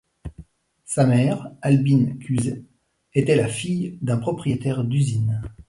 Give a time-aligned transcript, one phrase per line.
[0.83, 2.65] Sa mère, Albine Kusee,
[3.13, 5.39] était la fille d'un propriétaire d'usine.